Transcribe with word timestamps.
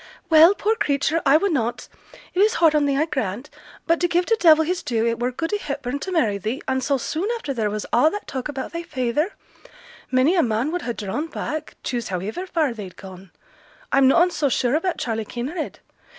'Well, 0.31 0.55
poor 0.55 0.75
creature, 0.75 1.21
I 1.27 1.37
wunnot. 1.37 1.87
It 2.33 2.39
is 2.39 2.55
hard 2.55 2.73
on 2.73 2.87
thee, 2.87 2.97
I 2.97 3.05
grant. 3.05 3.51
But 3.85 3.99
to 3.99 4.07
give 4.07 4.25
t' 4.25 4.35
devil 4.39 4.65
his 4.65 4.81
due, 4.81 5.05
it 5.05 5.19
were 5.19 5.31
good 5.31 5.53
i' 5.53 5.57
Hepburn 5.57 5.99
to 5.99 6.11
marry 6.11 6.39
thee, 6.39 6.59
and 6.67 6.83
so 6.83 6.97
soon 6.97 7.29
after 7.35 7.53
there 7.53 7.69
was 7.69 7.85
a' 7.93 8.09
that 8.09 8.25
talk 8.25 8.49
about 8.49 8.73
thy 8.73 8.81
feyther. 8.81 9.33
Many 10.09 10.33
a 10.33 10.41
man 10.41 10.71
would 10.71 10.81
ha' 10.81 10.95
drawn 10.97 11.27
back, 11.27 11.75
choose 11.83 12.07
howiver 12.07 12.47
far 12.47 12.73
they'd 12.73 12.97
gone. 12.97 13.29
I'm 13.91 14.07
noane 14.07 14.31
so 14.31 14.49
sure 14.49 14.73
about 14.73 14.97
Charley 14.97 15.23
Kinraid. 15.23 15.81